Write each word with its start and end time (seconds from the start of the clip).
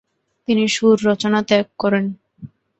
তিনি 0.47 0.63
সুর 0.75 0.97
রচনা 1.07 1.39
ত্যাগ 1.49 1.67
করেন। 1.79 2.05